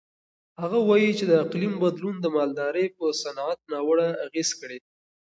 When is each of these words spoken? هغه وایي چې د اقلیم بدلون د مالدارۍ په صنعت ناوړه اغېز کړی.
هغه 0.61 0.79
وایي 0.89 1.11
چې 1.19 1.25
د 1.27 1.31
اقلیم 1.43 1.73
بدلون 1.83 2.15
د 2.21 2.25
مالدارۍ 2.35 2.85
په 2.97 3.05
صنعت 3.21 3.59
ناوړه 3.71 4.07
اغېز 4.25 4.49
کړی. 4.59 4.79